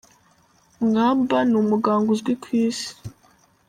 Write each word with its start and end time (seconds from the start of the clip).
Mwamba 0.85 1.37
ni 1.49 1.55
umuganga 1.63 2.09
uzwi 2.15 2.33
ku 2.41 2.47
isi. 2.65 2.89